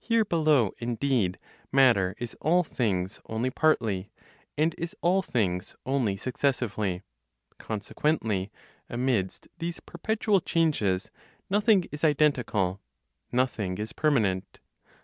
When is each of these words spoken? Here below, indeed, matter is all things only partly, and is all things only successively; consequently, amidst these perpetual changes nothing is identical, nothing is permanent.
Here 0.00 0.24
below, 0.24 0.72
indeed, 0.78 1.38
matter 1.70 2.16
is 2.18 2.34
all 2.40 2.64
things 2.64 3.20
only 3.26 3.50
partly, 3.50 4.10
and 4.58 4.74
is 4.76 4.96
all 5.00 5.22
things 5.22 5.76
only 5.86 6.16
successively; 6.16 7.02
consequently, 7.58 8.50
amidst 8.88 9.46
these 9.60 9.78
perpetual 9.78 10.40
changes 10.40 11.12
nothing 11.48 11.84
is 11.92 12.02
identical, 12.02 12.80
nothing 13.30 13.78
is 13.78 13.92
permanent. 13.92 14.58